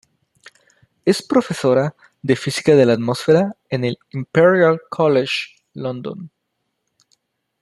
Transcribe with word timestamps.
Es 1.05 1.21
profesora 1.21 1.95
de 2.23 2.35
física 2.35 2.75
de 2.75 2.87
la 2.87 2.93
atmósfera 2.93 3.55
en 3.69 3.85
el 3.85 3.99
Imperial 4.09 4.81
College 4.89 5.57
London. 5.75 6.31